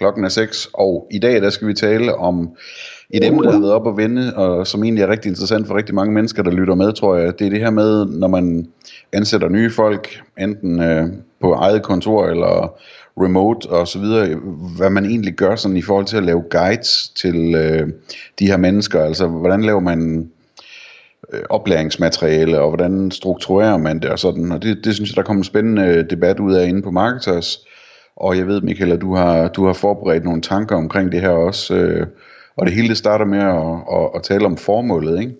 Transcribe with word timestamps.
Klokken 0.00 0.24
er 0.24 0.28
6, 0.28 0.68
og 0.72 1.06
i 1.10 1.18
dag 1.18 1.42
der 1.42 1.50
skal 1.50 1.68
vi 1.68 1.74
tale 1.74 2.14
om 2.14 2.50
et 3.10 3.26
emne, 3.26 3.42
der 3.42 3.52
har 3.52 3.60
været 3.60 3.72
op 3.72 3.88
at 3.88 3.96
vende, 3.96 4.36
og 4.36 4.66
som 4.66 4.84
egentlig 4.84 5.02
er 5.02 5.08
rigtig 5.08 5.28
interessant 5.28 5.66
for 5.66 5.76
rigtig 5.76 5.94
mange 5.94 6.14
mennesker, 6.14 6.42
der 6.42 6.50
lytter 6.50 6.74
med, 6.74 6.92
tror 6.92 7.16
jeg. 7.16 7.38
Det 7.38 7.46
er 7.46 7.50
det 7.50 7.58
her 7.58 7.70
med, 7.70 8.06
når 8.06 8.28
man 8.28 8.68
ansætter 9.12 9.48
nye 9.48 9.70
folk, 9.70 10.22
enten 10.38 10.82
øh, 10.82 11.06
på 11.40 11.52
eget 11.52 11.82
kontor 11.82 12.26
eller 12.26 12.74
remote 13.20 13.66
og 13.66 13.88
så 13.88 13.98
videre, 13.98 14.36
hvad 14.76 14.90
man 14.90 15.06
egentlig 15.06 15.34
gør 15.34 15.56
sådan 15.56 15.76
i 15.76 15.82
forhold 15.82 16.06
til 16.06 16.16
at 16.16 16.24
lave 16.24 16.42
guides 16.50 17.08
til 17.08 17.54
øh, 17.54 17.88
de 18.38 18.46
her 18.46 18.56
mennesker. 18.56 19.04
Altså, 19.04 19.26
hvordan 19.26 19.62
laver 19.62 19.80
man 19.80 20.30
øh, 21.32 21.42
oplæringsmateriale, 21.50 22.60
og 22.60 22.68
hvordan 22.68 23.10
strukturerer 23.10 23.76
man 23.76 24.00
det 24.00 24.10
og 24.10 24.18
sådan. 24.18 24.52
Og 24.52 24.62
det, 24.62 24.84
det 24.84 24.94
synes 24.94 25.10
jeg, 25.10 25.16
der 25.16 25.22
kommer 25.22 25.40
en 25.40 25.44
spændende 25.44 25.82
øh, 25.82 26.10
debat 26.10 26.40
ud 26.40 26.54
af 26.54 26.68
inde 26.68 26.82
på 26.82 26.90
Marketers. 26.90 27.66
Og 28.20 28.36
jeg 28.36 28.46
ved, 28.46 28.60
Michael, 28.60 28.92
at 28.92 29.00
du 29.00 29.14
har, 29.14 29.48
du 29.48 29.66
har 29.66 29.72
forberedt 29.72 30.24
nogle 30.24 30.42
tanker 30.42 30.76
omkring 30.76 31.12
det 31.12 31.20
her 31.20 31.28
også. 31.28 31.74
Øh, 31.74 32.06
og 32.56 32.66
det 32.66 32.74
hele 32.74 32.88
det 32.88 32.96
starter 32.96 33.24
med 33.24 33.38
at, 33.38 33.98
at, 33.98 34.10
at 34.14 34.22
tale 34.22 34.46
om 34.46 34.56
formålet, 34.56 35.20
ikke? 35.20 35.34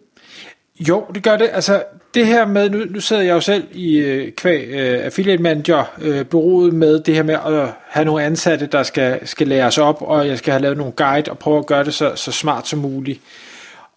Jo, 0.89 1.05
det 1.15 1.23
gør 1.23 1.37
det. 1.37 1.49
Altså, 1.53 1.83
det 2.15 2.27
her 2.27 2.47
med, 2.47 2.71
nu, 2.71 2.79
nu 2.91 3.01
sidder 3.01 3.23
jeg 3.23 3.33
jo 3.33 3.41
selv 3.41 3.65
i 3.73 3.99
øh, 3.99 4.33
kvæg 4.33 4.67
øh, 4.69 5.05
affiliate 5.05 5.43
manager 5.43 5.85
øh, 6.01 6.27
bureauet 6.27 6.75
med 6.75 7.01
det 7.01 7.15
her 7.15 7.23
med 7.23 7.35
at 7.35 7.69
have 7.89 8.05
nogle 8.05 8.25
ansatte, 8.25 8.67
der 8.67 8.83
skal, 8.83 9.27
skal 9.27 9.49
læres 9.49 9.79
op, 9.79 10.03
og 10.03 10.29
jeg 10.29 10.39
skal 10.39 10.53
have 10.53 10.63
lavet 10.63 10.77
nogle 10.77 10.93
guide 10.93 11.31
og 11.31 11.39
prøve 11.39 11.59
at 11.59 11.67
gøre 11.67 11.85
det 11.85 11.95
så, 11.95 12.13
så 12.15 12.33
smart 12.33 12.69
som 12.69 12.79
muligt. 12.79 13.21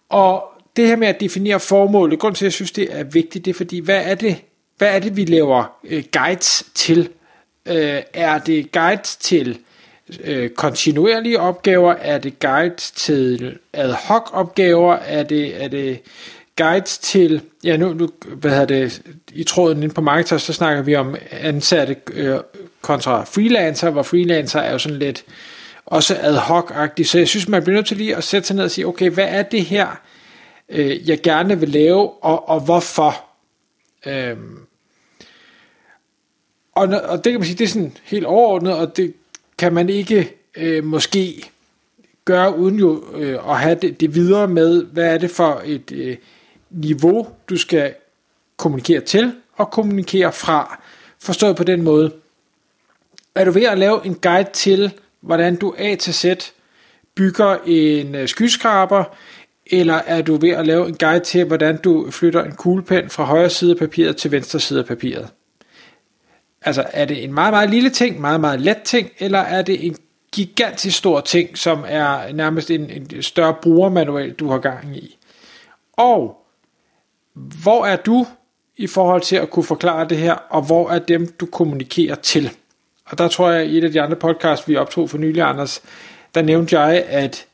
Og 0.08 0.44
det 0.76 0.86
her 0.86 0.96
med 0.96 1.08
at 1.08 1.20
definere 1.20 1.60
formålet, 1.60 2.18
grund 2.18 2.34
til 2.34 2.44
at 2.44 2.46
jeg 2.46 2.52
synes 2.52 2.72
det 2.72 2.88
er 2.90 3.04
vigtigt, 3.04 3.44
det 3.44 3.50
er 3.50 3.54
fordi, 3.54 3.80
hvad 3.80 4.02
er 4.04 4.14
det, 4.14 4.36
hvad 4.78 4.94
er 4.94 4.98
det 4.98 5.16
vi 5.16 5.24
laver 5.24 5.76
øh, 5.84 6.04
guides 6.12 6.64
til? 6.74 7.08
Øh, 7.68 8.02
er 8.12 8.38
det 8.38 8.72
guide 8.72 9.02
til 9.02 9.58
øh, 10.20 10.50
kontinuerlige 10.50 11.40
opgaver? 11.40 11.92
Er 11.92 12.18
det 12.18 12.38
guide 12.38 12.76
til 12.76 13.58
ad 13.72 13.92
hoc 13.92 14.30
opgaver? 14.32 14.94
Er 14.94 15.22
det, 15.22 15.62
er 15.64 15.68
det 15.68 16.00
guides 16.56 16.98
til, 16.98 17.42
ja 17.64 17.76
nu, 17.76 17.92
nu 17.92 18.08
hvad 18.26 18.50
hedder 18.50 18.66
det, 18.66 19.02
i 19.32 19.44
tråden 19.44 19.82
inde 19.82 19.94
på 19.94 20.00
Marketers, 20.00 20.42
så 20.42 20.52
snakker 20.52 20.82
vi 20.82 20.94
om 20.94 21.16
ansatte 21.30 21.96
øh, 22.12 22.36
kontra 22.80 23.24
freelancer, 23.24 23.90
hvor 23.90 24.02
freelancer 24.02 24.60
er 24.60 24.72
jo 24.72 24.78
sådan 24.78 24.98
lidt 24.98 25.24
også 25.86 26.16
ad 26.20 26.36
hoc-agtigt, 26.36 27.08
så 27.08 27.18
jeg 27.18 27.28
synes, 27.28 27.48
man 27.48 27.62
bliver 27.62 27.76
nødt 27.76 27.86
til 27.86 27.96
lige 27.96 28.16
at 28.16 28.24
sætte 28.24 28.46
sig 28.46 28.56
ned 28.56 28.64
og 28.64 28.70
sige, 28.70 28.86
okay, 28.86 29.10
hvad 29.10 29.26
er 29.28 29.42
det 29.42 29.64
her, 29.64 30.00
øh, 30.68 31.08
jeg 31.08 31.22
gerne 31.22 31.60
vil 31.60 31.68
lave, 31.68 32.10
og, 32.24 32.48
og 32.48 32.60
hvorfor? 32.60 33.24
Øhm, 34.06 34.63
og, 36.74 36.88
og 36.88 37.24
det 37.24 37.32
kan 37.32 37.40
man 37.40 37.44
sige, 37.44 37.58
det 37.58 37.64
er 37.64 37.68
sådan 37.68 37.96
helt 38.04 38.26
overordnet, 38.26 38.76
og 38.76 38.96
det 38.96 39.14
kan 39.58 39.72
man 39.72 39.88
ikke 39.88 40.34
øh, 40.56 40.84
måske 40.84 41.50
gøre 42.24 42.58
uden 42.58 42.78
jo 42.78 43.04
øh, 43.14 43.50
at 43.50 43.58
have 43.58 43.78
det, 43.82 44.00
det 44.00 44.14
videre 44.14 44.48
med, 44.48 44.84
hvad 44.84 45.14
er 45.14 45.18
det 45.18 45.30
for 45.30 45.62
et 45.64 45.92
øh, 45.92 46.16
niveau, 46.70 47.28
du 47.48 47.56
skal 47.56 47.94
kommunikere 48.56 49.00
til 49.00 49.32
og 49.56 49.70
kommunikere 49.70 50.32
fra. 50.32 50.82
Forstået 51.18 51.56
på 51.56 51.64
den 51.64 51.82
måde. 51.82 52.12
Er 53.34 53.44
du 53.44 53.50
ved 53.50 53.62
at 53.62 53.78
lave 53.78 54.06
en 54.06 54.14
guide 54.14 54.50
til, 54.52 54.92
hvordan 55.20 55.56
du 55.56 55.74
A 55.78 55.94
til 55.94 56.14
Z 56.14 56.24
bygger 57.14 57.56
en 57.66 58.14
øh, 58.14 58.28
skyskraber, 58.28 59.04
eller 59.66 59.94
er 59.94 60.22
du 60.22 60.36
ved 60.36 60.50
at 60.50 60.66
lave 60.66 60.88
en 60.88 60.96
guide 60.96 61.24
til, 61.24 61.44
hvordan 61.44 61.76
du 61.76 62.10
flytter 62.10 62.44
en 62.44 62.52
kuglepen 62.52 63.10
fra 63.10 63.24
højre 63.24 63.50
side 63.50 63.70
af 63.70 63.76
papiret 63.76 64.16
til 64.16 64.30
venstre 64.30 64.60
side 64.60 64.80
af 64.80 64.86
papiret? 64.86 65.28
Altså, 66.64 66.84
er 66.92 67.04
det 67.04 67.24
en 67.24 67.34
meget, 67.34 67.52
meget 67.52 67.70
lille 67.70 67.90
ting, 67.90 68.20
meget, 68.20 68.40
meget 68.40 68.60
let 68.60 68.82
ting, 68.82 69.10
eller 69.18 69.38
er 69.38 69.62
det 69.62 69.86
en 69.86 69.96
gigantisk 70.32 70.98
stor 70.98 71.20
ting, 71.20 71.58
som 71.58 71.84
er 71.88 72.32
nærmest 72.32 72.70
en, 72.70 72.90
en 72.90 73.22
større 73.22 73.54
brugermanual, 73.62 74.32
du 74.32 74.48
har 74.48 74.58
gang 74.58 74.96
i? 74.96 75.16
Og 75.92 76.46
hvor 77.34 77.86
er 77.86 77.96
du 77.96 78.26
i 78.76 78.86
forhold 78.86 79.20
til 79.20 79.36
at 79.36 79.50
kunne 79.50 79.64
forklare 79.64 80.08
det 80.08 80.18
her, 80.18 80.34
og 80.34 80.62
hvor 80.62 80.90
er 80.90 80.98
dem, 80.98 81.26
du 81.40 81.46
kommunikerer 81.46 82.14
til? 82.14 82.50
Og 83.06 83.18
der 83.18 83.28
tror 83.28 83.50
jeg, 83.50 83.66
i 83.66 83.78
et 83.78 83.84
af 83.84 83.92
de 83.92 84.00
andre 84.00 84.16
podcasts, 84.16 84.68
vi 84.68 84.76
optog 84.76 85.10
for 85.10 85.18
nylig, 85.18 85.42
Anders, 85.42 85.82
der 86.34 86.42
nævnte 86.42 86.80
jeg, 86.80 87.04
at 87.08 87.46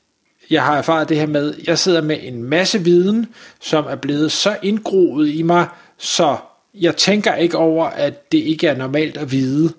jeg 0.51 0.63
har 0.65 0.77
erfaret 0.77 1.09
det 1.09 1.17
her 1.17 1.27
med, 1.27 1.55
jeg 1.67 1.79
sidder 1.79 2.03
med 2.03 2.19
en 2.23 2.43
masse 2.43 2.79
viden, 2.79 3.27
som 3.61 3.85
er 3.89 3.97
blevet 3.97 4.33
så 4.33 4.57
indgroet 4.63 5.29
i 5.29 5.43
mig, 5.43 5.67
så 5.99 6.37
jeg 6.75 6.97
tænker 6.97 7.35
ikke 7.35 7.59
over, 7.59 7.87
at 7.87 8.33
det 8.33 8.39
ikke 8.39 8.67
er 8.67 8.77
normalt 8.77 9.17
at 9.17 9.33
vide. 9.33 9.73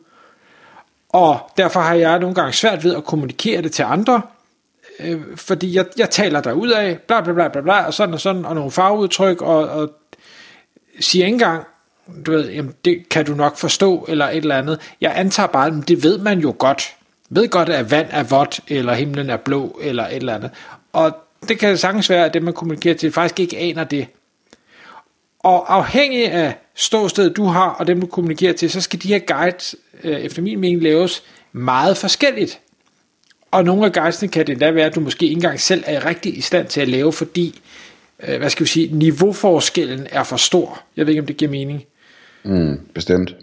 Og 1.10 1.40
derfor 1.58 1.80
har 1.80 1.96
jeg 1.96 2.20
nogle 2.20 2.36
gange 2.36 2.54
svært 2.54 2.84
ved 2.84 2.96
at 2.96 3.04
kommunikere 3.04 3.62
det 3.62 3.72
til 3.72 3.84
andre, 3.84 4.22
øh, 5.00 5.22
fordi 5.36 5.76
jeg, 5.76 5.86
jeg 5.98 6.10
taler 6.10 6.42
der 6.42 6.52
ud 6.52 6.70
af, 6.70 7.00
bla 7.00 7.22
bla 7.22 7.34
bla 7.34 7.48
bla 7.48 7.62
bla, 7.62 7.86
og 7.86 7.94
sådan 7.94 8.14
og 8.14 8.20
sådan, 8.20 8.46
og 8.46 8.56
nogle 8.56 8.72
farveudtryk, 8.72 9.42
og, 9.42 9.70
og 9.70 9.92
siger 11.00 11.26
ikke 11.26 11.34
engang, 11.34 11.64
du 12.26 12.32
ved, 12.32 12.50
jamen, 12.50 12.74
det 12.86 13.10
kan 13.10 13.26
du 13.26 13.36
nok 13.36 13.58
forstå, 13.58 14.06
eller 14.10 14.30
et 14.30 14.38
eller 14.38 14.58
andet. 14.58 14.80
Jeg 15.02 15.14
antager 15.16 15.48
bare, 15.48 15.68
at 15.68 15.88
det 15.88 16.04
ved 16.04 16.18
man 16.18 16.40
jo 16.40 16.56
godt. 16.58 16.96
Ved 17.30 17.50
godt, 17.50 17.70
at 17.70 17.92
vand 17.92 18.08
er 18.12 18.24
vådt, 18.24 18.60
eller 18.68 18.94
himlen 18.94 19.30
er 19.30 19.38
blå, 19.38 19.80
eller 19.82 20.08
et 20.08 20.16
eller 20.16 20.36
andet. 20.36 20.52
Og 20.94 21.18
det 21.48 21.60
kan 21.60 21.78
sagtens 21.78 22.10
være, 22.10 22.26
at 22.26 22.34
det, 22.34 22.44
man 22.44 22.54
kommunikerer 22.54 22.96
til, 22.96 23.12
faktisk 23.12 23.40
ikke 23.40 23.58
aner 23.58 23.84
det. 23.84 24.08
Og 25.44 25.76
afhængig 25.76 26.32
af 26.32 26.58
ståstedet, 26.76 27.38
du 27.38 27.44
har, 27.44 27.70
og 27.70 27.88
dem, 27.88 28.02
du 28.02 28.08
kommunikerer 28.08 28.54
til, 28.54 28.70
så 28.70 28.82
skal 28.82 29.04
de 29.04 29.08
her 29.08 29.20
guides, 29.20 29.76
øh, 30.04 30.20
efter 30.20 30.42
min 30.42 30.60
mening, 30.60 30.82
laves 30.82 31.24
meget 31.52 31.98
forskelligt. 31.98 32.60
Og 33.52 33.66
nogle 33.66 33.86
af 33.86 33.94
guidesene 33.94 34.32
kan 34.32 34.48
det 34.48 34.52
endda 34.52 34.72
være, 34.72 34.86
at 34.86 34.96
du 34.96 35.00
måske 35.00 35.26
ikke 35.26 35.34
engang 35.34 35.60
selv 35.60 35.84
er 35.88 36.06
rigtig 36.06 36.38
i 36.38 36.42
stand 36.42 36.68
til 36.68 36.82
at 36.82 36.88
lave, 36.88 37.14
fordi, 37.14 37.62
øh, 38.28 38.38
hvad 38.38 38.50
skal 38.50 38.64
vi 38.64 38.70
sige, 38.70 38.98
niveauforskellen 38.98 40.08
er 40.12 40.24
for 40.24 40.38
stor. 40.38 40.84
Jeg 40.98 41.06
ved 41.06 41.14
ikke, 41.14 41.22
om 41.22 41.28
det 41.28 41.38
giver 41.38 41.52
mening. 41.52 41.84
Mm, 42.44 42.80
bestemt. 42.94 43.36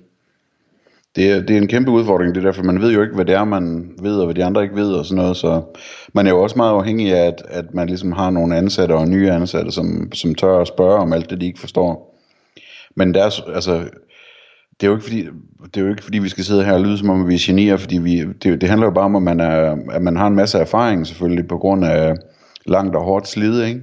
Det 1.19 1.31
er, 1.31 1.41
det 1.41 1.51
er 1.51 1.61
en 1.61 1.69
kæmpe 1.69 1.91
udfordring, 1.91 2.35
det 2.35 2.41
er 2.41 2.45
derfor, 2.45 2.63
man 2.63 2.81
ved 2.81 2.93
jo 2.93 3.03
ikke, 3.03 3.15
hvad 3.15 3.25
det 3.25 3.35
er, 3.35 3.45
man 3.45 3.91
ved, 4.03 4.19
og 4.19 4.25
hvad 4.25 4.35
de 4.35 4.45
andre 4.45 4.63
ikke 4.63 4.77
ved, 4.77 4.93
og 4.93 5.05
sådan 5.05 5.23
noget, 5.23 5.37
så 5.37 5.63
man 6.13 6.27
er 6.27 6.31
jo 6.31 6.43
også 6.43 6.57
meget 6.57 6.73
afhængig 6.73 7.13
af, 7.13 7.27
at, 7.27 7.43
at 7.49 7.75
man 7.75 7.87
ligesom 7.87 8.13
har 8.13 8.31
nogle 8.31 8.57
ansatte 8.57 8.93
og 8.93 9.09
nye 9.09 9.31
ansatte, 9.31 9.71
som, 9.71 10.13
som 10.13 10.35
tør 10.35 10.59
at 10.59 10.69
spørge 10.69 10.99
om 10.99 11.13
alt 11.13 11.31
det, 11.31 11.41
de 11.41 11.47
ikke 11.47 11.61
forstår. 11.61 12.19
Men 12.97 13.15
deres, 13.15 13.43
altså, 13.55 13.73
det 14.81 14.87
er 14.87 14.87
jo 14.87 14.93
ikke 14.93 15.05
fordi, 15.05 15.27
det 15.65 15.77
er 15.77 15.81
jo 15.81 15.91
ikke 15.91 16.05
fordi 16.05 16.19
vi 16.19 16.29
skal 16.29 16.45
sidde 16.45 16.65
her 16.65 16.73
og 16.73 16.81
lyde 16.81 16.99
som 16.99 17.11
om 17.11 17.29
vi 17.29 17.35
er 17.35 17.47
genier, 17.47 17.77
fordi 17.77 17.99
vi, 17.99 18.25
det, 18.25 18.61
det 18.61 18.69
handler 18.69 18.87
jo 18.87 18.93
bare 18.93 19.05
om, 19.05 19.17
at 19.17 19.23
man, 19.23 19.41
er, 19.41 19.77
at 19.91 20.03
man 20.03 20.17
har 20.17 20.27
en 20.27 20.37
masse 20.37 20.59
erfaring 20.59 21.07
selvfølgelig, 21.07 21.49
på 21.49 21.59
grund 21.59 21.85
af 21.85 22.15
langt 22.67 22.97
og 22.97 23.05
hårdt 23.05 23.29
slid, 23.29 23.63
ikke? 23.63 23.81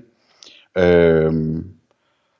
Øhm, 0.77 1.63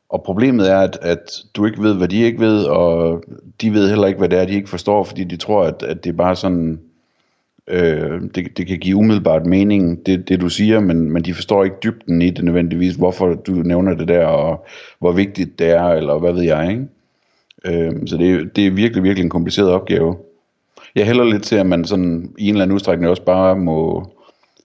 og 0.09 0.23
problemet 0.23 0.71
er, 0.71 0.77
at, 0.77 0.97
at 1.01 1.43
du 1.55 1.65
ikke 1.65 1.83
ved, 1.83 1.93
hvad 1.93 2.07
de 2.07 2.21
ikke 2.21 2.39
ved, 2.39 2.63
og 2.63 3.23
de 3.61 3.73
ved 3.73 3.89
heller 3.89 4.07
ikke, 4.07 4.17
hvad 4.17 4.29
det 4.29 4.39
er, 4.39 4.45
de 4.45 4.53
ikke 4.53 4.69
forstår, 4.69 5.03
fordi 5.03 5.23
de 5.23 5.37
tror, 5.37 5.63
at, 5.63 5.83
at 5.83 6.03
det 6.03 6.09
er 6.09 6.13
bare 6.13 6.35
sådan, 6.35 6.79
øh, 7.67 8.21
det, 8.35 8.57
det 8.57 8.67
kan 8.67 8.79
give 8.79 8.97
umiddelbart 8.97 9.45
mening, 9.45 10.05
det, 10.05 10.29
det 10.29 10.41
du 10.41 10.49
siger, 10.49 10.79
men, 10.79 11.11
men 11.11 11.25
de 11.25 11.33
forstår 11.33 11.63
ikke 11.63 11.75
dybden 11.83 12.21
i 12.21 12.29
det 12.29 12.45
nødvendigvis, 12.45 12.95
hvorfor 12.95 13.33
du 13.33 13.51
nævner 13.51 13.95
det 13.95 14.07
der, 14.07 14.25
og 14.25 14.65
hvor 14.99 15.11
vigtigt 15.11 15.59
det 15.59 15.67
er, 15.67 15.87
eller 15.87 16.19
hvad 16.19 16.33
ved 16.33 16.43
jeg, 16.43 16.69
ikke? 16.69 16.87
Øh, 17.65 18.07
så 18.07 18.17
det, 18.17 18.55
det 18.55 18.67
er 18.67 18.71
virkelig, 18.71 19.03
virkelig 19.03 19.23
en 19.23 19.29
kompliceret 19.29 19.69
opgave. 19.69 20.15
Jeg 20.95 21.05
hælder 21.05 21.23
lidt 21.23 21.43
til, 21.43 21.55
at 21.55 21.65
man 21.65 21.85
sådan 21.85 22.33
i 22.37 22.47
en 22.47 22.53
eller 22.53 22.63
anden 22.63 22.75
udstrækning 22.75 23.09
også 23.09 23.23
bare 23.23 23.55
må, 23.55 24.07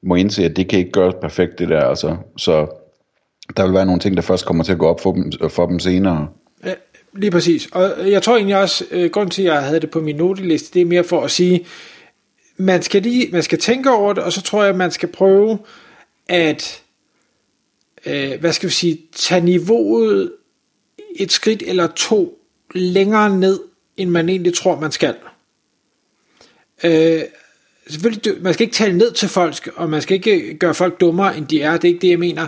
må 0.03 0.15
indse, 0.15 0.45
at 0.45 0.57
det 0.57 0.69
kan 0.69 0.79
ikke 0.79 0.91
gøres 0.91 1.15
perfekt, 1.21 1.59
det 1.59 1.69
der, 1.69 1.81
altså. 1.81 2.17
Så 2.37 2.67
der 3.57 3.65
vil 3.65 3.75
være 3.75 3.87
nogle 3.87 4.01
ting, 4.01 4.17
der 4.17 4.23
først 4.23 4.47
kommer 4.47 4.65
til 4.65 4.73
at 4.73 4.79
gå 4.79 4.87
op 4.87 5.01
for 5.01 5.13
dem, 5.13 5.33
for 5.51 5.67
dem 5.67 5.79
senere. 5.79 6.29
Ja, 6.65 6.75
lige 7.17 7.31
præcis. 7.31 7.69
Og 7.73 8.11
jeg 8.11 8.23
tror 8.23 8.37
egentlig 8.37 8.57
også, 8.57 8.85
øh, 8.91 9.11
grund 9.11 9.31
til, 9.31 9.43
at 9.43 9.55
jeg 9.55 9.63
havde 9.63 9.81
det 9.81 9.91
på 9.91 10.01
min 10.01 10.17
noteliste, 10.17 10.75
det 10.75 10.83
er 10.83 10.87
mere 10.87 11.05
for 11.05 11.23
at 11.25 11.31
sige, 11.31 11.67
man 12.57 12.83
skal, 12.83 13.03
lige, 13.03 13.29
man 13.33 13.43
skal 13.43 13.59
tænke 13.59 13.91
over 13.91 14.13
det, 14.13 14.23
og 14.23 14.33
så 14.33 14.43
tror 14.43 14.65
jeg, 14.65 14.77
man 14.77 14.91
skal 14.91 15.09
prøve 15.09 15.59
at, 16.29 16.83
øh, 18.07 18.41
hvad 18.41 18.53
skal 18.53 18.69
vi 18.69 18.75
sige, 18.75 19.01
tage 19.13 19.45
niveauet 19.45 20.33
et 21.17 21.33
skridt 21.33 21.63
eller 21.67 21.87
to 21.87 22.39
længere 22.75 23.39
ned, 23.39 23.61
end 23.97 24.11
man 24.11 24.29
egentlig 24.29 24.55
tror, 24.55 24.81
man 24.81 24.93
skal. 24.93 25.15
Øh, 26.85 27.23
selvfølgelig, 27.89 28.43
man 28.43 28.55
skal 28.55 28.65
ikke 28.65 28.75
tale 28.75 28.99
ned 28.99 29.13
til 29.13 29.29
folk, 29.29 29.71
og 29.77 29.91
man 29.91 30.03
skal 30.03 30.15
ikke 30.15 30.55
gøre 30.55 30.75
folk 30.75 31.01
dummere, 31.01 31.37
end 31.37 31.47
de 31.47 31.63
er, 31.63 31.73
det 31.73 31.85
er 31.85 31.93
ikke 31.93 32.03
det, 32.03 32.11
jeg 32.11 32.19
mener 32.19 32.47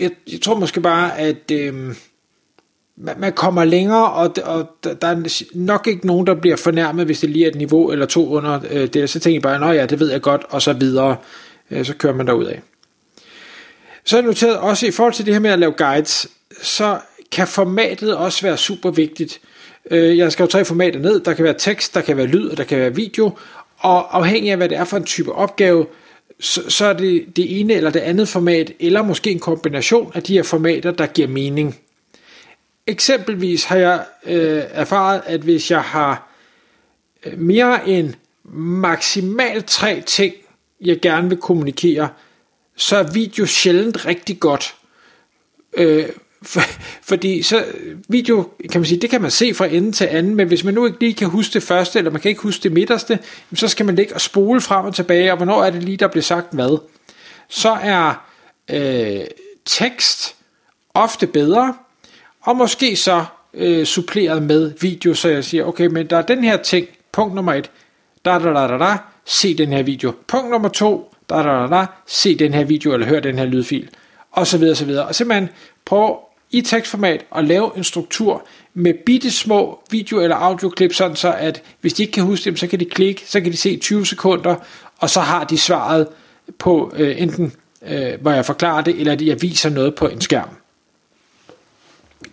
jeg, 0.00 0.10
jeg 0.32 0.40
tror 0.40 0.58
måske 0.58 0.80
bare, 0.80 1.18
at 1.18 1.50
øh, 1.52 1.74
man, 2.96 3.14
man 3.18 3.32
kommer 3.32 3.64
længere, 3.64 4.12
og, 4.12 4.34
og 4.44 4.66
der 4.84 5.08
er 5.08 5.44
nok 5.54 5.86
ikke 5.86 6.06
nogen, 6.06 6.26
der 6.26 6.34
bliver 6.34 6.56
fornærmet, 6.56 7.06
hvis 7.06 7.20
det 7.20 7.30
lige 7.30 7.44
er 7.44 7.48
et 7.48 7.54
niveau 7.54 7.90
eller 7.90 8.06
to 8.06 8.28
under 8.28 8.60
øh, 8.70 8.86
det. 8.86 9.10
Så 9.10 9.20
tænker 9.20 9.34
jeg 9.34 9.60
bare, 9.60 9.70
at 9.70 9.76
ja, 9.76 9.86
det 9.86 10.00
ved 10.00 10.10
jeg 10.10 10.22
godt, 10.22 10.44
og 10.48 10.62
så 10.62 10.72
videre. 10.72 11.16
Øh, 11.70 11.84
så 11.84 11.94
kører 11.94 12.14
man 12.14 12.26
derud 12.26 12.44
af. 12.44 12.62
Så 14.04 14.16
er 14.16 14.20
jeg 14.20 14.26
noteret 14.26 14.58
også 14.58 14.86
i 14.86 14.90
forhold 14.90 15.14
til 15.14 15.26
det 15.26 15.34
her 15.34 15.40
med 15.40 15.50
at 15.50 15.58
lave 15.58 15.72
guides, 15.72 16.28
så 16.62 16.98
kan 17.32 17.48
formatet 17.48 18.16
også 18.16 18.42
være 18.42 18.56
super 18.56 18.90
vigtigt. 18.90 19.40
Øh, 19.90 20.18
jeg 20.18 20.32
skal 20.32 20.42
jo 20.42 20.48
tre 20.48 20.64
formater 20.64 21.00
ned. 21.00 21.20
Der 21.20 21.34
kan 21.34 21.44
være 21.44 21.54
tekst, 21.58 21.94
der 21.94 22.00
kan 22.00 22.16
være 22.16 22.26
lyd, 22.26 22.48
og 22.48 22.56
der 22.56 22.64
kan 22.64 22.78
være 22.78 22.94
video. 22.94 23.30
Og 23.78 24.16
afhængig 24.16 24.50
af, 24.50 24.56
hvad 24.56 24.68
det 24.68 24.78
er 24.78 24.84
for 24.84 24.96
en 24.96 25.04
type 25.04 25.32
opgave, 25.32 25.86
så, 26.40 26.70
så 26.70 26.86
er 26.86 26.92
det 26.92 27.36
det 27.36 27.60
ene 27.60 27.74
eller 27.74 27.90
det 27.90 28.00
andet 28.00 28.28
format, 28.28 28.72
eller 28.80 29.02
måske 29.02 29.30
en 29.30 29.38
kombination 29.38 30.12
af 30.14 30.22
de 30.22 30.32
her 30.32 30.42
formater, 30.42 30.90
der 30.90 31.06
giver 31.06 31.28
mening. 31.28 31.80
Eksempelvis 32.86 33.64
har 33.64 33.76
jeg 33.76 34.04
øh, 34.26 34.62
erfaret, 34.70 35.22
at 35.26 35.40
hvis 35.40 35.70
jeg 35.70 35.82
har 35.82 36.28
øh, 37.26 37.38
mere 37.38 37.88
end 37.88 38.14
maksimalt 38.54 39.66
tre 39.66 40.02
ting, 40.06 40.34
jeg 40.80 41.00
gerne 41.00 41.28
vil 41.28 41.38
kommunikere, 41.38 42.08
så 42.76 42.96
er 42.96 43.12
video 43.12 43.46
sjældent 43.46 44.06
rigtig 44.06 44.40
godt. 44.40 44.74
Øh, 45.76 46.08
for, 46.42 46.60
fordi 47.02 47.42
så 47.42 47.64
video, 48.08 48.48
kan 48.70 48.80
man 48.80 48.86
sige, 48.86 49.00
det 49.00 49.10
kan 49.10 49.22
man 49.22 49.30
se 49.30 49.54
fra 49.54 49.66
ende 49.66 49.92
til 49.92 50.04
anden, 50.04 50.34
men 50.34 50.48
hvis 50.48 50.64
man 50.64 50.74
nu 50.74 50.86
ikke 50.86 51.00
lige 51.00 51.14
kan 51.14 51.28
huske 51.28 51.52
det 51.52 51.62
første, 51.62 51.98
eller 51.98 52.10
man 52.10 52.20
kan 52.20 52.28
ikke 52.28 52.42
huske 52.42 52.62
det 52.62 52.72
midterste, 52.72 53.18
så 53.54 53.68
skal 53.68 53.86
man 53.86 53.94
ligge 53.96 54.14
og 54.14 54.20
spole 54.20 54.60
frem 54.60 54.86
og 54.86 54.94
tilbage, 54.94 55.30
og 55.32 55.36
hvornår 55.36 55.64
er 55.64 55.70
det 55.70 55.82
lige, 55.82 55.96
der 55.96 56.08
bliver 56.08 56.22
sagt 56.22 56.54
hvad. 56.54 56.78
Så 57.48 57.70
er 57.82 58.26
øh, 58.70 59.20
tekst 59.64 60.36
ofte 60.94 61.26
bedre, 61.26 61.74
og 62.40 62.56
måske 62.56 62.96
så 62.96 63.24
øh, 63.54 63.84
suppleret 63.84 64.42
med 64.42 64.72
video, 64.80 65.14
så 65.14 65.28
jeg 65.28 65.44
siger, 65.44 65.64
okay, 65.64 65.86
men 65.86 66.06
der 66.06 66.16
er 66.16 66.22
den 66.22 66.44
her 66.44 66.56
ting, 66.56 66.86
punkt 67.12 67.34
nummer 67.34 67.52
et, 67.52 67.70
da 68.24 68.30
da 68.30 68.52
da 68.52 68.66
da 68.66 68.78
da, 68.78 68.96
se 69.24 69.54
den 69.54 69.72
her 69.72 69.82
video. 69.82 70.12
Punkt 70.26 70.50
nummer 70.50 70.68
to, 70.68 71.14
da 71.30 71.34
da 71.34 71.42
da 71.42 71.66
da, 71.66 71.86
se 72.06 72.38
den 72.38 72.54
her 72.54 72.64
video, 72.64 72.92
eller 72.92 73.06
hør 73.06 73.20
den 73.20 73.38
her 73.38 73.44
lydfil, 73.44 73.88
og 74.32 74.46
så 74.46 74.58
videre, 74.58 74.72
og 74.72 74.76
så 74.76 74.84
videre. 74.84 75.06
Og 75.06 75.14
simpelthen 75.14 75.48
prøve 75.84 76.16
i 76.50 76.60
tekstformat 76.60 77.24
at 77.36 77.44
lave 77.44 77.76
en 77.76 77.84
struktur 77.84 78.46
med 78.74 78.94
bitte 79.06 79.30
små 79.30 79.82
video- 79.90 80.20
eller 80.20 80.36
audioklip, 80.36 80.94
sådan 80.94 81.16
så 81.16 81.32
at 81.32 81.62
hvis 81.80 81.92
de 81.92 82.02
ikke 82.02 82.12
kan 82.12 82.24
huske 82.24 82.44
dem, 82.44 82.56
så 82.56 82.66
kan 82.66 82.80
de 82.80 82.84
klikke, 82.84 83.22
så 83.26 83.40
kan 83.40 83.52
de 83.52 83.56
se 83.56 83.76
20 83.76 84.06
sekunder, 84.06 84.56
og 84.98 85.10
så 85.10 85.20
har 85.20 85.44
de 85.44 85.58
svaret 85.58 86.08
på 86.58 86.92
øh, 86.96 87.22
enten, 87.22 87.52
øh, 87.82 88.20
hvor 88.20 88.30
jeg 88.30 88.46
forklarer 88.46 88.80
det, 88.80 89.00
eller 89.00 89.16
jeg 89.24 89.42
viser 89.42 89.70
noget 89.70 89.94
på 89.94 90.08
en 90.08 90.20
skærm. 90.20 90.48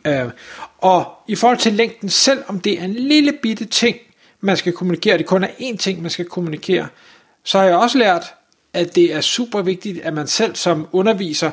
Øh, 0.06 0.30
og 0.78 1.14
i 1.28 1.36
forhold 1.36 1.58
til 1.58 1.74
længden, 1.74 2.10
selv 2.10 2.44
om 2.48 2.60
det 2.60 2.80
er 2.80 2.84
en 2.84 2.94
lille 2.94 3.34
bitte 3.42 3.66
ting, 3.66 3.98
man 4.42 4.58
skal 4.58 4.74
kommunikere, 4.74 5.18
det 5.18 5.26
kun 5.26 5.44
er 5.44 5.48
én 5.48 5.78
ting, 5.78 6.02
man 6.02 6.12
skal 6.12 6.26
kommunikere, 6.26 6.88
så 7.44 7.58
har 7.58 7.66
jeg 7.66 7.76
også 7.76 7.98
lært, 7.98 8.24
at 8.74 8.96
det 8.96 9.14
er 9.14 9.22
super 9.22 9.62
vigtigt, 9.62 10.02
at 10.02 10.14
man 10.14 10.28
selv 10.28 10.56
som 10.56 10.88
underviser 10.92 11.52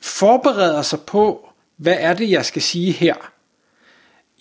forbereder 0.00 0.82
sig 0.82 1.00
på, 1.00 1.48
hvad 1.76 1.96
er 1.98 2.14
det, 2.14 2.30
jeg 2.30 2.44
skal 2.44 2.62
sige 2.62 2.92
her? 2.92 3.14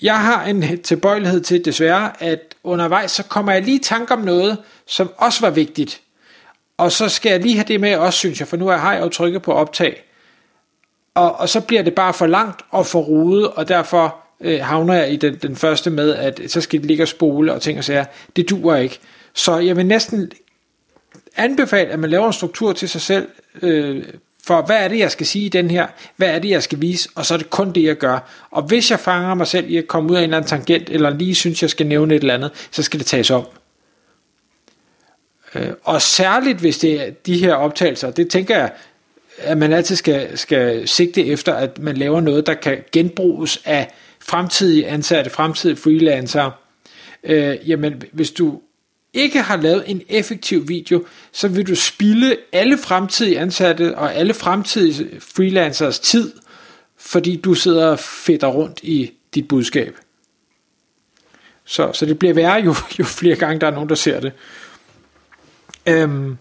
Jeg 0.02 0.20
har 0.20 0.46
en 0.46 0.82
tilbøjelighed 0.82 1.42
til 1.42 1.66
desværre, 1.66 2.24
at 2.24 2.56
undervejs 2.64 3.12
så 3.12 3.24
kommer 3.24 3.52
jeg 3.52 3.62
lige 3.62 3.80
i 3.80 3.84
tanke 3.84 4.14
om 4.14 4.20
noget, 4.20 4.58
som 4.88 5.10
også 5.18 5.42
var 5.42 5.50
vigtigt. 5.50 6.02
Og 6.78 6.92
så 6.92 7.10
skal 7.10 7.30
jeg 7.30 7.40
lige 7.40 7.56
have 7.56 7.68
det 7.68 7.80
med 7.80 7.96
også, 7.96 8.20
synes 8.20 8.40
jeg, 8.40 8.48
for 8.48 8.58
nu 8.58 8.68
har 8.68 8.94
jeg 8.94 9.02
jo 9.02 9.10
trykket 9.10 9.42
på 9.42 9.54
optag. 9.54 10.04
Og, 11.14 11.36
og 11.36 11.50
så 11.50 11.62
bliver 11.62 11.82
det 11.82 11.96
bare 11.96 12.14
for 12.14 12.26
langt 12.26 12.62
og 12.70 12.86
for 12.86 13.02
rodet, 13.02 13.48
og 13.48 13.68
derfor 13.68 14.16
øh, 14.42 14.60
havner 14.60 14.94
jeg 14.94 15.12
i 15.12 15.16
den, 15.16 15.36
den 15.36 15.56
første 15.56 15.90
med, 15.90 16.16
at 16.16 16.42
så 16.48 16.62
skal 16.62 16.80
det 16.80 16.88
ligge 16.88 17.04
og 17.04 17.08
spole 17.08 17.54
og 17.54 17.62
ting 17.62 17.78
og 17.78 17.84
sager. 17.84 18.06
Det 18.36 18.50
duer 18.50 18.76
ikke. 18.76 19.00
Så 19.34 19.58
jeg 19.58 19.76
vil 19.76 19.86
næsten 19.86 20.32
anbefale, 21.36 21.90
at 21.90 22.00
man 22.00 22.10
laver 22.10 22.28
en 22.28 22.34
struktur 22.34 22.74
til 22.74 22.90
sig 22.90 23.02
selv, 23.02 23.28
øh, 23.62 24.04
for 24.46 24.62
hvad 24.62 24.84
er 24.84 24.88
det, 24.88 25.00
jeg 25.00 25.12
skal 25.12 25.26
sige 25.26 25.46
i 25.46 25.50
den 25.50 25.72
her? 25.72 25.88
Hvad 26.16 26.28
er 26.28 26.40
det, 26.40 26.50
jeg 26.50 26.64
skal 26.64 26.82
vise? 26.82 27.10
Og 27.16 27.26
så 27.26 27.34
er 27.34 27.38
det 27.38 27.50
kun 27.50 27.72
det, 27.72 27.84
jeg 27.84 27.96
gør. 27.96 28.20
Og 28.52 28.64
hvis 28.64 28.92
jeg 28.92 29.00
fanger 29.00 29.34
mig 29.34 29.48
selv 29.48 29.70
i 29.70 29.78
at 29.78 29.88
komme 29.88 30.12
ud 30.12 30.16
af 30.16 30.20
en 30.20 30.24
eller 30.24 30.38
anden 30.38 30.50
tangent, 30.50 30.90
eller 30.90 31.10
lige 31.10 31.36
synes, 31.36 31.62
jeg 31.62 31.70
skal 31.70 31.88
nævne 31.88 32.16
et 32.16 32.20
eller 32.20 32.34
andet, 32.34 32.52
så 32.72 32.84
skal 32.84 33.00
det 33.00 33.08
tages 33.08 33.32
om. 33.32 33.46
Øh, 35.56 35.70
og 35.84 36.02
særligt 36.02 36.60
hvis 36.60 36.78
det 36.78 37.02
er 37.02 37.12
de 37.26 37.38
her 37.38 37.54
optagelser, 37.54 38.12
det 38.12 38.30
tænker 38.30 38.58
jeg, 38.58 38.72
at 39.38 39.58
man 39.58 39.74
altid 39.74 39.96
skal, 39.96 40.38
skal 40.38 40.88
sigte 40.88 41.26
efter, 41.26 41.54
at 41.54 41.80
man 41.80 41.98
laver 41.98 42.22
noget, 42.22 42.48
der 42.48 42.54
kan 42.54 42.78
genbruges 42.92 43.62
af 43.66 43.94
fremtidige 44.20 44.88
ansatte, 44.88 45.30
fremtidige 45.30 45.78
freelancere. 45.78 46.52
Øh, 47.24 47.70
jamen, 47.70 48.04
hvis 48.12 48.32
du 48.32 48.62
ikke 49.16 49.42
har 49.42 49.58
lavet 49.58 49.84
en 49.88 50.02
effektiv 50.10 50.68
video, 50.68 51.06
så 51.32 51.48
vil 51.48 51.68
du 51.68 51.76
spille 51.76 52.38
alle 52.52 52.78
fremtidige 52.78 53.40
ansatte 53.40 53.98
og 53.98 54.16
alle 54.16 54.34
fremtidige 54.34 55.22
freelancers 55.22 56.00
tid, 56.00 56.34
fordi 56.98 57.36
du 57.36 57.54
sidder 57.54 57.88
og 57.88 58.00
fedter 58.00 58.48
rundt 58.48 58.80
i 58.84 59.12
dit 59.36 59.48
budskab. 59.48 59.98
Så, 61.66 61.92
så 61.94 62.06
det 62.06 62.20
bliver 62.20 62.34
værre, 62.34 62.62
jo, 62.62 62.76
jo 63.00 63.04
flere 63.04 63.36
gange 63.36 63.60
der 63.60 63.68
er 63.68 63.72
nogen, 63.72 63.90
der 63.90 63.96
ser 63.96 64.20
det. 64.20 64.32
Øhm, 65.86 66.38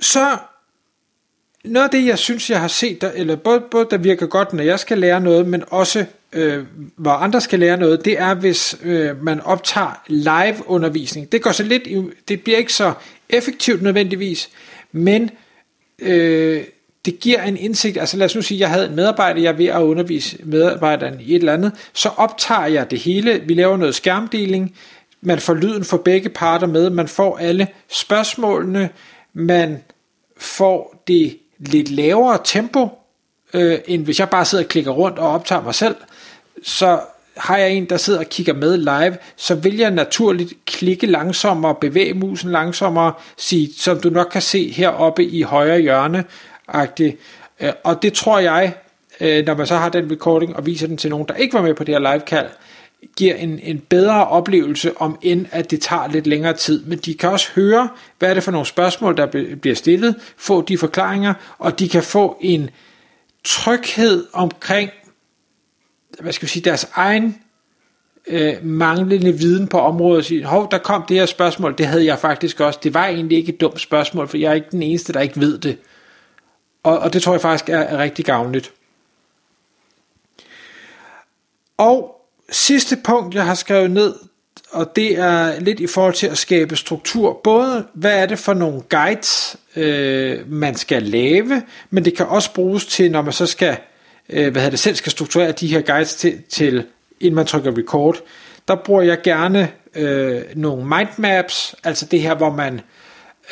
så 0.00 0.38
noget 1.66 1.84
af 1.84 1.90
det, 1.90 2.06
jeg 2.06 2.18
synes, 2.18 2.50
jeg 2.50 2.60
har 2.60 2.68
set, 2.68 3.00
der, 3.00 3.10
eller 3.14 3.36
både, 3.36 3.60
både 3.70 3.86
der 3.90 3.98
virker 3.98 4.26
godt, 4.26 4.52
når 4.52 4.62
jeg 4.62 4.78
skal 4.78 4.98
lære 4.98 5.20
noget, 5.20 5.48
men 5.48 5.64
også 5.70 6.04
øh, 6.32 6.64
hvor 6.96 7.10
andre 7.10 7.40
skal 7.40 7.58
lære 7.58 7.76
noget, 7.76 8.04
det 8.04 8.20
er, 8.20 8.34
hvis 8.34 8.78
øh, 8.82 9.24
man 9.24 9.40
optager 9.40 10.02
live 10.06 10.56
undervisning. 10.66 11.32
Det 11.32 11.42
går 11.42 11.52
så 11.52 11.62
lidt, 11.62 11.82
det 12.28 12.42
bliver 12.42 12.58
ikke 12.58 12.72
så 12.72 12.92
effektivt 13.28 13.82
nødvendigvis, 13.82 14.50
men 14.92 15.30
øh, 15.98 16.64
det 17.04 17.20
giver 17.20 17.42
en 17.42 17.56
indsigt, 17.56 17.98
altså 17.98 18.16
lad 18.16 18.26
os 18.26 18.34
nu 18.34 18.42
sige, 18.42 18.60
jeg 18.60 18.70
havde 18.70 18.86
en 18.86 18.96
medarbejder, 18.96 19.40
jeg 19.40 19.52
er 19.52 19.56
ved 19.56 19.66
at 19.66 19.80
undervise 19.80 20.38
medarbejderen 20.44 21.20
i 21.20 21.34
et 21.34 21.38
eller 21.38 21.52
andet, 21.52 21.72
så 21.92 22.08
optager 22.08 22.66
jeg 22.66 22.90
det 22.90 22.98
hele, 22.98 23.42
vi 23.46 23.54
laver 23.54 23.76
noget 23.76 23.94
skærmdeling, 23.94 24.76
man 25.20 25.38
får 25.38 25.54
lyden 25.54 25.84
for 25.84 25.96
begge 25.96 26.28
parter 26.28 26.66
med, 26.66 26.90
man 26.90 27.08
får 27.08 27.38
alle 27.38 27.68
spørgsmålene, 27.88 28.88
man 29.32 29.82
får 30.36 31.04
det 31.08 31.38
lidt 31.58 31.90
lavere 31.90 32.38
tempo, 32.44 32.88
øh, 33.54 33.78
end 33.86 34.04
hvis 34.04 34.20
jeg 34.20 34.30
bare 34.30 34.44
sidder 34.44 34.64
og 34.64 34.68
klikker 34.68 34.90
rundt 34.90 35.18
og 35.18 35.28
optager 35.28 35.62
mig 35.62 35.74
selv, 35.74 35.96
så 36.62 37.00
har 37.36 37.56
jeg 37.56 37.70
en, 37.70 37.84
der 37.84 37.96
sidder 37.96 38.18
og 38.18 38.26
kigger 38.26 38.54
med 38.54 38.76
live, 38.76 39.16
så 39.36 39.54
vil 39.54 39.76
jeg 39.76 39.90
naturligt 39.90 40.52
klikke 40.66 41.06
langsommere, 41.06 41.74
bevæge 41.74 42.14
musen 42.14 42.50
langsommere, 42.50 43.12
sige, 43.36 43.68
som 43.78 44.00
du 44.00 44.10
nok 44.10 44.28
kan 44.32 44.42
se 44.42 44.70
heroppe 44.70 45.24
i 45.24 45.42
højre 45.42 45.80
hjørne, 45.80 46.24
-agtigt. 46.74 47.16
Øh, 47.60 47.72
og 47.84 48.02
det 48.02 48.12
tror 48.12 48.38
jeg, 48.38 48.74
øh, 49.20 49.46
når 49.46 49.54
man 49.54 49.66
så 49.66 49.76
har 49.76 49.88
den 49.88 50.12
recording 50.12 50.56
og 50.56 50.66
viser 50.66 50.86
den 50.86 50.96
til 50.96 51.10
nogen, 51.10 51.28
der 51.28 51.34
ikke 51.34 51.54
var 51.54 51.62
med 51.62 51.74
på 51.74 51.84
det 51.84 51.94
her 51.94 52.12
live-kald, 52.12 52.48
giver 53.16 53.34
en, 53.34 53.58
en 53.58 53.78
bedre 53.78 54.26
oplevelse, 54.26 54.96
om 54.96 55.18
end 55.22 55.46
at 55.50 55.70
det 55.70 55.80
tager 55.80 56.08
lidt 56.08 56.26
længere 56.26 56.52
tid. 56.52 56.84
Men 56.84 56.98
de 56.98 57.14
kan 57.14 57.30
også 57.30 57.48
høre, 57.54 57.88
hvad 58.18 58.30
er 58.30 58.34
det 58.34 58.42
for 58.42 58.52
nogle 58.52 58.66
spørgsmål, 58.66 59.16
der 59.16 59.56
bliver 59.60 59.74
stillet, 59.74 60.14
få 60.36 60.62
de 60.62 60.78
forklaringer, 60.78 61.34
og 61.58 61.78
de 61.78 61.88
kan 61.88 62.02
få 62.02 62.38
en 62.40 62.70
tryghed 63.44 64.26
omkring, 64.32 64.90
hvad 66.20 66.32
skal 66.32 66.46
vi 66.46 66.50
sige, 66.50 66.64
deres 66.64 66.88
egen 66.94 67.36
øh, 68.26 68.54
manglende 68.62 69.32
viden 69.32 69.68
på 69.68 69.80
området, 69.80 70.18
og 70.18 70.24
sige, 70.24 70.44
hov, 70.44 70.70
der 70.70 70.78
kom 70.78 71.04
det 71.08 71.16
her 71.16 71.26
spørgsmål, 71.26 71.74
det 71.78 71.86
havde 71.86 72.04
jeg 72.04 72.18
faktisk 72.18 72.60
også, 72.60 72.80
det 72.82 72.94
var 72.94 73.06
egentlig 73.06 73.38
ikke 73.38 73.52
et 73.52 73.60
dumt 73.60 73.80
spørgsmål, 73.80 74.28
for 74.28 74.36
jeg 74.36 74.50
er 74.50 74.54
ikke 74.54 74.70
den 74.70 74.82
eneste, 74.82 75.12
der 75.12 75.20
ikke 75.20 75.40
ved 75.40 75.58
det. 75.58 75.78
Og, 76.82 76.98
og 76.98 77.12
det 77.12 77.22
tror 77.22 77.32
jeg 77.32 77.40
faktisk 77.40 77.68
er, 77.68 77.78
er 77.78 77.98
rigtig 77.98 78.24
gavnligt. 78.24 78.72
Og 81.76 82.15
sidste 82.50 82.96
punkt, 83.04 83.34
jeg 83.34 83.44
har 83.44 83.54
skrevet 83.54 83.90
ned, 83.90 84.14
og 84.70 84.96
det 84.96 85.18
er 85.18 85.60
lidt 85.60 85.80
i 85.80 85.86
forhold 85.86 86.14
til 86.14 86.26
at 86.26 86.38
skabe 86.38 86.76
struktur. 86.76 87.40
Både 87.44 87.86
hvad 87.94 88.18
er 88.18 88.26
det 88.26 88.38
for 88.38 88.54
nogle 88.54 88.80
guides, 88.80 89.56
øh, 89.76 90.52
man 90.52 90.74
skal 90.74 91.02
lave, 91.02 91.62
men 91.90 92.04
det 92.04 92.16
kan 92.16 92.26
også 92.26 92.52
bruges 92.54 92.86
til, 92.86 93.10
når 93.10 93.22
man 93.22 93.32
så 93.32 93.46
skal, 93.46 93.76
øh, 94.28 94.52
hvad 94.52 94.62
hedder 94.62 94.70
det, 94.70 94.78
selv 94.78 94.96
skal 94.96 95.12
strukturere 95.12 95.52
de 95.52 95.66
her 95.66 95.80
guides 95.80 96.14
til, 96.14 96.42
til 96.48 96.84
inden 97.20 97.34
man 97.34 97.46
trykker 97.46 97.78
record. 97.78 98.16
Der 98.68 98.74
bruger 98.74 99.02
jeg 99.02 99.22
gerne 99.22 99.68
øh, 99.94 100.42
nogle 100.54 100.84
mindmaps, 100.84 101.74
altså 101.84 102.06
det 102.06 102.20
her, 102.20 102.34
hvor 102.34 102.52
man 102.52 102.74
Øh, 102.74 102.80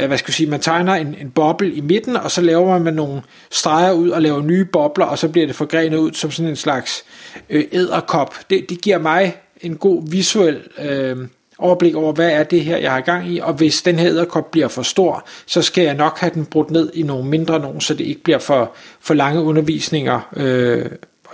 Øh, 0.01 0.07
hvad 0.07 0.19
skal 0.19 0.31
jeg 0.31 0.35
sige, 0.35 0.51
man 0.51 0.61
tegner 0.61 0.95
en, 0.95 1.15
en 1.21 1.31
boble 1.31 1.73
i 1.73 1.81
midten, 1.81 2.17
og 2.17 2.31
så 2.31 2.41
laver 2.41 2.73
man 2.73 2.83
med 2.83 2.93
nogle 2.93 3.23
streger 3.51 3.93
ud 3.93 4.11
og 4.11 4.23
laver 4.23 4.43
nye 4.43 4.65
bobler, 4.65 5.07
og 5.07 5.19
så 5.19 5.29
bliver 5.29 5.47
det 5.47 5.57
forgrenet 5.57 5.99
ud 5.99 6.13
som 6.13 6.31
sådan 6.31 6.51
en 6.51 6.57
slags 6.57 7.05
øh, 7.51 7.65
æderkop. 7.73 8.35
Det, 8.51 8.67
det 8.69 8.81
giver 8.81 8.99
mig 8.99 9.37
en 9.61 9.77
god 9.77 10.11
visuel 10.11 10.63
øh, 10.79 11.17
overblik 11.59 11.95
over, 11.95 12.13
hvad 12.13 12.31
er 12.31 12.43
det 12.43 12.65
her, 12.65 12.77
jeg 12.77 12.93
har 12.93 13.01
gang 13.01 13.33
i, 13.33 13.39
og 13.39 13.55
hvis 13.55 13.83
den 13.83 13.99
her 13.99 14.09
æderkop 14.09 14.51
bliver 14.51 14.69
for 14.69 14.83
stor, 14.83 15.27
så 15.47 15.63
skal 15.63 15.85
jeg 15.85 15.95
nok 15.95 16.19
have 16.19 16.35
den 16.35 16.47
brudt 16.47 16.71
ned 16.71 16.91
i 16.95 17.03
nogle 17.03 17.29
mindre 17.29 17.59
nogen, 17.59 17.81
så 17.81 17.95
det 17.95 18.05
ikke 18.05 18.23
bliver 18.23 18.39
for, 18.39 18.73
for 19.01 19.15
lange 19.15 19.43
undervisninger, 19.43 20.31
øh, 20.37 20.87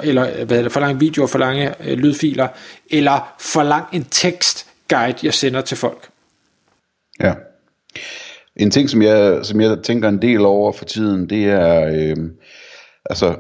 eller 0.02 0.38
øh, 0.38 0.46
hvad 0.46 0.64
det, 0.64 0.72
for 0.72 0.80
lange 0.80 1.00
videoer, 1.00 1.26
for 1.26 1.38
lange 1.38 1.74
øh, 1.84 1.98
lydfiler, 1.98 2.48
eller 2.90 3.34
for 3.38 3.62
lang 3.62 3.84
en 3.92 4.06
tekstguide, 4.10 5.18
jeg 5.22 5.34
sender 5.34 5.60
til 5.60 5.76
folk. 5.76 6.08
Ja. 7.20 7.34
En 8.60 8.70
ting, 8.70 8.90
som 8.90 9.02
jeg, 9.02 9.38
som 9.42 9.60
jeg 9.60 9.78
tænker 9.82 10.08
en 10.08 10.22
del 10.22 10.40
over 10.40 10.72
for 10.72 10.84
tiden, 10.84 11.30
det 11.30 11.44
er, 11.44 11.86
øh, 11.86 12.16
altså, 13.10 13.36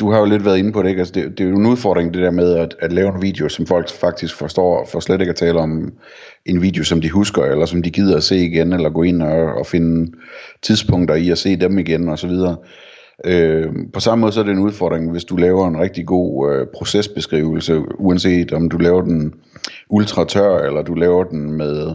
du 0.00 0.10
har 0.10 0.18
jo 0.18 0.24
lidt 0.24 0.44
været 0.44 0.58
inde 0.58 0.72
på 0.72 0.82
det, 0.82 0.88
ikke? 0.88 1.00
Altså, 1.00 1.14
det, 1.14 1.38
det 1.38 1.44
er 1.44 1.50
jo 1.50 1.56
en 1.56 1.66
udfordring, 1.66 2.14
det 2.14 2.22
der 2.22 2.30
med 2.30 2.54
at, 2.54 2.76
at 2.80 2.92
lave 2.92 3.14
en 3.14 3.22
video, 3.22 3.48
som 3.48 3.66
folk 3.66 3.90
faktisk 3.90 4.34
forstår, 4.34 4.88
for 4.92 5.00
slet 5.00 5.20
ikke 5.20 5.30
at 5.30 5.36
tale 5.36 5.58
om 5.58 5.92
en 6.46 6.62
video, 6.62 6.84
som 6.84 7.00
de 7.00 7.10
husker, 7.10 7.42
eller 7.42 7.66
som 7.66 7.82
de 7.82 7.90
gider 7.90 8.16
at 8.16 8.22
se 8.22 8.36
igen, 8.36 8.72
eller 8.72 8.90
gå 8.90 9.02
ind 9.02 9.22
og, 9.22 9.54
og 9.54 9.66
finde 9.66 10.12
tidspunkter 10.62 11.14
i 11.14 11.30
at 11.30 11.38
se 11.38 11.56
dem 11.56 11.78
igen, 11.78 12.08
og 12.08 12.18
så 12.18 12.26
videre. 12.26 12.56
Øh, 13.24 13.66
på 13.92 14.00
samme 14.00 14.20
måde 14.20 14.32
så 14.32 14.40
er 14.40 14.44
det 14.44 14.52
en 14.52 14.58
udfordring, 14.58 15.10
hvis 15.10 15.24
du 15.24 15.36
laver 15.36 15.68
en 15.68 15.80
rigtig 15.80 16.06
god 16.06 16.52
øh, 16.52 16.66
procesbeskrivelse, 16.74 17.82
uanset 17.98 18.52
om 18.52 18.68
du 18.68 18.78
laver 18.78 19.02
den 19.02 19.34
ultra 19.90 20.24
tør, 20.24 20.58
eller 20.58 20.82
du 20.82 20.94
laver 20.94 21.24
den 21.24 21.52
med 21.52 21.94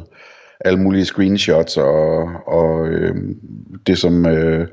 alle 0.65 0.80
mulige 0.80 1.06
screenshots 1.06 1.77
og, 1.77 2.30
og 2.48 2.88
øh, 2.88 3.15
det, 3.88 3.98
som 3.98 4.25
øh, 4.25 4.68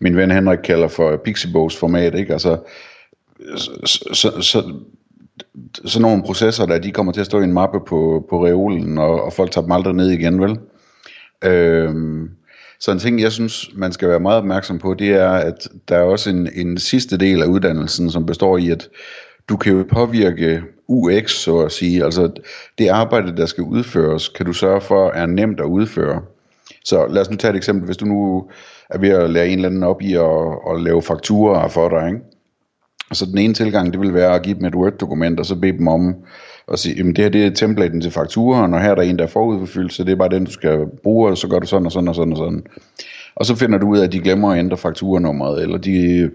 min 0.00 0.16
ven 0.16 0.30
Henrik 0.30 0.58
kalder 0.58 0.88
for 0.88 1.16
Pixiebogs 1.16 1.76
format, 1.76 2.14
ikke? 2.14 2.32
Altså, 2.32 2.58
så, 3.56 3.70
så, 4.12 4.40
så, 4.40 4.74
sådan 5.84 6.02
nogle 6.02 6.22
processer 6.22 6.66
der, 6.66 6.78
de 6.78 6.92
kommer 6.92 7.12
til 7.12 7.20
at 7.20 7.26
stå 7.26 7.40
i 7.40 7.44
en 7.44 7.52
mappe 7.52 7.80
på, 7.88 8.26
på 8.30 8.46
reolen, 8.46 8.98
og, 8.98 9.22
og 9.22 9.32
folk 9.32 9.50
tager 9.50 9.62
dem 9.62 9.72
aldrig 9.72 9.94
ned 9.94 10.10
igen, 10.10 10.40
vel? 10.40 10.58
Øh, 11.44 11.94
så 12.80 12.92
en 12.92 12.98
ting, 12.98 13.20
jeg 13.20 13.32
synes, 13.32 13.70
man 13.74 13.92
skal 13.92 14.08
være 14.08 14.20
meget 14.20 14.38
opmærksom 14.38 14.78
på, 14.78 14.94
det 14.94 15.08
er, 15.08 15.30
at 15.30 15.68
der 15.88 15.96
er 15.96 16.02
også 16.02 16.30
en, 16.30 16.48
en 16.54 16.78
sidste 16.78 17.16
del 17.16 17.42
af 17.42 17.46
uddannelsen, 17.46 18.10
som 18.10 18.26
består 18.26 18.58
i, 18.58 18.70
at 18.70 18.88
du 19.48 19.56
kan 19.56 19.72
jo 19.72 19.84
påvirke 19.90 20.62
UX, 20.88 21.30
så 21.30 21.58
at 21.58 21.72
sige. 21.72 22.04
Altså 22.04 22.32
det 22.78 22.88
arbejde, 22.88 23.36
der 23.36 23.46
skal 23.46 23.64
udføres, 23.64 24.28
kan 24.28 24.46
du 24.46 24.52
sørge 24.52 24.80
for 24.80 25.10
er 25.10 25.26
nemt 25.26 25.60
at 25.60 25.66
udføre. 25.66 26.22
Så 26.84 27.06
lad 27.06 27.22
os 27.22 27.30
nu 27.30 27.36
tage 27.36 27.50
et 27.50 27.56
eksempel. 27.56 27.86
Hvis 27.86 27.96
du 27.96 28.04
nu 28.04 28.50
er 28.90 28.98
ved 28.98 29.08
at 29.08 29.30
lære 29.30 29.48
en 29.48 29.58
eller 29.58 29.68
anden 29.68 29.82
op 29.82 30.02
i 30.02 30.14
at, 30.14 30.58
at 30.70 30.82
lave 30.82 31.02
fakturer 31.02 31.68
for 31.68 31.88
dig, 31.88 32.08
ikke? 32.08 32.20
Så 33.12 33.26
den 33.26 33.38
ene 33.38 33.54
tilgang, 33.54 33.92
det 33.92 34.00
vil 34.00 34.14
være 34.14 34.34
at 34.34 34.42
give 34.42 34.58
dem 34.58 34.64
et 34.64 34.74
Word-dokument, 34.74 35.40
og 35.40 35.46
så 35.46 35.56
bede 35.56 35.78
dem 35.78 35.88
om 35.88 36.14
at 36.72 36.78
sige, 36.78 36.94
jamen 36.96 37.16
det 37.16 37.24
her 37.24 37.30
det 37.30 37.46
er 37.46 37.50
templaten 37.50 38.00
til 38.00 38.10
fakturen, 38.10 38.74
og 38.74 38.82
her 38.82 38.90
er 38.90 38.94
der 38.94 39.02
en, 39.02 39.18
der 39.18 39.24
er 39.24 39.28
forudfyldt, 39.28 39.92
så 39.92 40.04
det 40.04 40.12
er 40.12 40.16
bare 40.16 40.28
den, 40.28 40.44
du 40.44 40.50
skal 40.50 40.86
bruge, 41.02 41.30
og 41.30 41.38
så 41.38 41.48
gør 41.48 41.58
du 41.58 41.66
sådan 41.66 41.86
og 41.86 41.92
sådan 41.92 42.08
og 42.08 42.14
sådan 42.14 42.32
og 42.32 42.38
sådan. 42.38 42.66
Og 43.36 43.46
så 43.46 43.56
finder 43.56 43.78
du 43.78 43.88
ud 43.88 43.98
af, 43.98 44.04
at 44.04 44.12
de 44.12 44.20
glemmer 44.20 44.52
at 44.52 44.58
ændre 44.58 44.76
fakturanummeret, 44.76 45.62
eller 45.62 45.78
de 45.78 46.30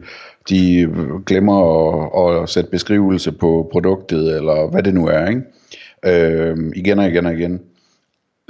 de 0.50 0.90
glemmer 1.26 1.58
at, 2.28 2.42
at 2.44 2.50
sætte 2.50 2.70
beskrivelse 2.70 3.32
på 3.32 3.70
produktet, 3.72 4.36
eller 4.36 4.72
hvad 4.72 4.84
det 4.84 4.94
nu 4.94 5.08
er, 5.08 5.28
ikke? 5.28 5.42
Øh, 6.06 6.58
igen 6.76 7.00
og 7.00 7.08
igen 7.08 7.26
og 7.26 7.34
igen. 7.34 7.62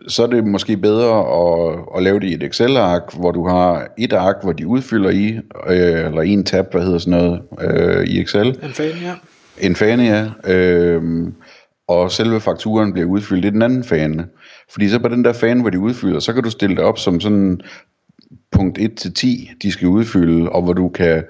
Så 0.07 0.23
er 0.23 0.27
det 0.27 0.47
måske 0.47 0.77
bedre 0.77 1.19
at, 1.19 1.79
at 1.95 2.03
lave 2.03 2.19
det 2.19 2.27
i 2.27 2.33
et 2.33 2.43
Excel-ark, 2.43 3.15
hvor 3.15 3.31
du 3.31 3.47
har 3.47 3.87
et 3.97 4.13
ark, 4.13 4.35
hvor 4.43 4.53
de 4.53 4.67
udfylder 4.67 5.09
i, 5.09 5.39
øh, 5.67 6.05
eller 6.05 6.21
en 6.21 6.43
tab, 6.43 6.71
hvad 6.71 6.81
hedder 6.81 6.97
sådan 6.97 7.19
noget, 7.19 7.41
øh, 7.61 8.07
i 8.07 8.21
Excel. 8.21 8.47
En 8.47 8.73
fane, 8.73 8.99
ja. 9.01 9.13
En 9.61 9.75
fane, 9.75 10.03
ja. 10.03 10.53
Øh, 10.53 11.27
og 11.87 12.11
selve 12.11 12.39
fakturen 12.39 12.93
bliver 12.93 13.07
udfyldt 13.07 13.45
i 13.45 13.49
den 13.49 13.61
anden 13.61 13.83
fane. 13.83 14.25
Fordi 14.71 14.89
så 14.89 14.99
på 14.99 15.07
den 15.07 15.23
der 15.23 15.33
fane, 15.33 15.61
hvor 15.61 15.69
de 15.69 15.79
udfylder, 15.79 16.19
så 16.19 16.33
kan 16.33 16.43
du 16.43 16.49
stille 16.49 16.75
det 16.75 16.83
op 16.83 16.97
som 16.97 17.19
sådan 17.19 17.61
punkt 18.51 18.77
1 18.77 18.95
til 18.95 19.13
10, 19.13 19.51
de 19.61 19.71
skal 19.71 19.87
udfylde, 19.87 20.49
og 20.49 20.61
hvor 20.61 20.73
du 20.73 20.89
kan 20.89 21.23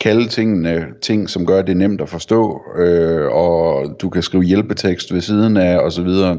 kalde 0.00 0.28
tingene 0.28 0.86
ting, 1.02 1.30
som 1.30 1.46
gør 1.46 1.62
det 1.62 1.76
nemt 1.76 2.00
at 2.00 2.08
forstå, 2.08 2.62
øh, 2.78 3.26
og 3.32 3.86
du 4.00 4.08
kan 4.08 4.22
skrive 4.22 4.42
hjælpetekst 4.42 5.14
ved 5.14 5.20
siden 5.20 5.56
af, 5.56 5.78
og 5.78 5.92
så 5.92 6.02
videre. 6.02 6.38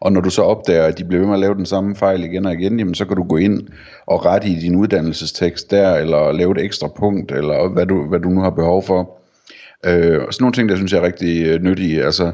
Og 0.00 0.12
når 0.12 0.20
du 0.20 0.30
så 0.30 0.42
opdager, 0.42 0.84
at 0.84 0.98
de 0.98 1.04
bliver 1.04 1.20
ved 1.20 1.26
med 1.26 1.34
at 1.34 1.40
lave 1.40 1.54
den 1.54 1.66
samme 1.66 1.96
fejl 1.96 2.24
igen 2.24 2.46
og 2.46 2.52
igen, 2.52 2.78
jamen 2.78 2.94
så 2.94 3.04
kan 3.04 3.16
du 3.16 3.22
gå 3.22 3.36
ind 3.36 3.68
og 4.06 4.24
rette 4.24 4.48
i 4.48 4.54
din 4.54 4.76
uddannelsestekst 4.76 5.70
der, 5.70 5.94
eller 5.94 6.32
lave 6.32 6.52
et 6.52 6.64
ekstra 6.64 6.88
punkt, 6.88 7.32
eller 7.32 7.68
hvad 7.68 7.86
du, 7.86 8.08
hvad 8.08 8.20
du 8.20 8.28
nu 8.28 8.40
har 8.40 8.50
behov 8.50 8.82
for. 8.82 9.22
Øh, 9.86 10.20
og 10.26 10.34
sådan 10.34 10.42
nogle 10.44 10.52
ting, 10.52 10.68
der 10.68 10.76
synes 10.76 10.92
jeg 10.92 10.98
er 10.98 11.06
rigtig 11.06 11.46
øh, 11.46 11.62
nyttige. 11.62 12.04
Altså, 12.04 12.32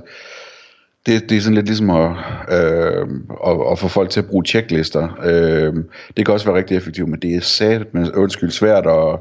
det, 1.08 1.30
det 1.30 1.36
er 1.36 1.40
sådan 1.40 1.54
lidt 1.54 1.66
ligesom 1.66 1.90
at, 1.90 2.10
øh, 2.50 3.06
at, 3.46 3.56
at 3.72 3.78
få 3.78 3.88
folk 3.88 4.10
til 4.10 4.20
at 4.20 4.26
bruge 4.26 4.44
checklister. 4.44 5.18
Øh, 5.24 5.74
det 6.16 6.26
kan 6.26 6.34
også 6.34 6.46
være 6.46 6.56
rigtig 6.56 6.76
effektivt, 6.76 7.08
men 7.08 7.20
det 7.20 7.36
er 7.36 7.40
sat, 7.40 7.94
men 7.94 8.12
undskyld, 8.12 8.50
svært 8.50 8.86
at 8.86 9.18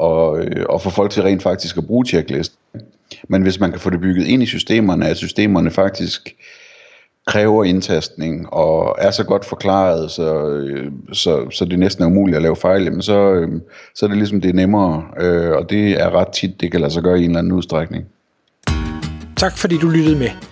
at, 0.00 0.38
at 0.38 0.66
og 0.66 0.82
få 0.82 0.90
folk 0.90 1.10
til 1.10 1.22
rent 1.22 1.42
faktisk 1.42 1.76
at 1.76 1.86
bruge 1.86 2.06
checklister. 2.06 2.56
Men 3.28 3.42
hvis 3.42 3.60
man 3.60 3.70
kan 3.70 3.80
få 3.80 3.90
det 3.90 4.00
bygget 4.00 4.26
ind 4.26 4.42
i 4.42 4.46
systemerne, 4.46 5.08
at 5.08 5.16
systemerne 5.16 5.70
faktisk 5.70 6.34
kræver 7.26 7.64
indtastning 7.64 8.52
og 8.52 8.96
er 8.98 9.10
så 9.10 9.24
godt 9.24 9.44
forklaret, 9.44 10.10
så, 10.10 10.48
øh, 10.48 10.92
så, 11.12 11.50
så 11.50 11.64
det 11.64 11.78
næsten 11.78 12.04
er 12.04 12.08
umuligt 12.08 12.36
at 12.36 12.42
lave 12.42 12.56
fejl, 12.56 12.84
jamen 12.84 13.02
så, 13.02 13.32
øh, 13.32 13.48
så 13.94 14.06
er 14.06 14.08
det 14.08 14.18
ligesom 14.18 14.40
det 14.40 14.48
er 14.48 14.54
nemmere, 14.54 15.04
øh, 15.20 15.50
og 15.50 15.70
det 15.70 15.90
er 15.90 16.10
ret 16.10 16.28
tit, 16.28 16.60
det 16.60 16.70
kan 16.70 16.80
lade 16.80 16.92
sig 16.92 17.02
gøre 17.02 17.20
i 17.20 17.24
en 17.24 17.30
eller 17.30 17.38
anden 17.38 17.52
udstrækning. 17.52 18.04
Tak 19.36 19.58
fordi 19.58 19.78
du 19.78 19.88
lyttede 19.88 20.18
med. 20.18 20.51